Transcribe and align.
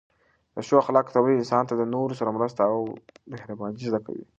د 0.53 0.57
ښو 0.67 0.75
اخلاقو 0.81 1.13
تمرین 1.15 1.37
انسان 1.39 1.63
ته 1.69 1.73
د 1.77 1.81
نورو 1.93 2.17
سره 2.19 2.35
مرسته 2.37 2.61
او 2.71 2.79
مهرباني 3.31 3.81
زده 3.89 3.99
کوي. 4.05 4.25